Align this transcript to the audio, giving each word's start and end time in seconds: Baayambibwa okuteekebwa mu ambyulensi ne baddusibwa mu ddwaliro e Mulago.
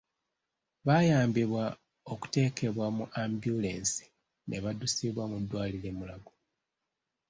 Baayambibwa 0.85 1.63
okuteekebwa 2.13 2.85
mu 2.97 3.05
ambyulensi 3.21 4.05
ne 4.47 4.57
baddusibwa 4.63 5.23
mu 5.31 5.37
ddwaliro 5.43 5.87
e 5.91 5.95
Mulago. 5.97 6.31